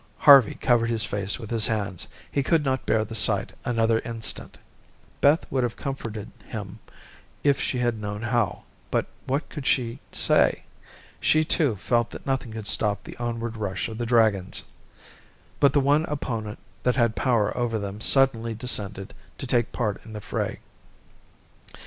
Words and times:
Harvey 0.17 0.55
covered 0.55 0.89
his 0.89 1.05
face 1.05 1.37
with 1.37 1.51
his 1.51 1.67
hands. 1.67 2.07
He 2.31 2.41
could 2.41 2.65
not 2.65 2.87
bear 2.87 3.05
the 3.05 3.13
sight 3.13 3.53
another 3.63 3.99
instant. 3.99 4.57
Beth 5.21 5.45
would 5.51 5.61
have 5.61 5.75
comforted 5.75 6.31
him 6.47 6.79
if 7.43 7.61
she 7.61 7.77
had 7.77 8.01
known 8.01 8.23
how, 8.23 8.63
but 8.89 9.05
what 9.27 9.47
could 9.49 9.67
she 9.67 9.99
say? 10.11 10.63
She, 11.19 11.45
too, 11.45 11.75
felt 11.75 12.09
that 12.09 12.25
nothing 12.25 12.51
could 12.53 12.65
stop 12.65 13.03
the 13.03 13.15
onward 13.17 13.55
rush 13.55 13.87
of 13.87 13.99
the 13.99 14.07
dragons. 14.07 14.63
But 15.59 15.71
the 15.71 15.79
one 15.79 16.05
opponent 16.05 16.57
that 16.81 16.95
had 16.95 17.15
power 17.15 17.55
over 17.55 17.77
them 17.77 18.01
suddenly 18.01 18.55
descended 18.55 19.13
to 19.37 19.45
take 19.45 19.71
part 19.71 20.01
in 20.03 20.13
the 20.13 20.21
fray. 20.21 20.61